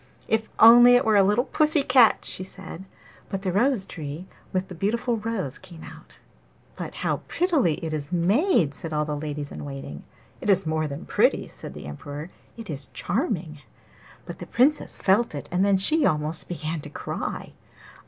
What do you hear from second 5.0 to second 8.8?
rose came out. 'But how prettily it is made!'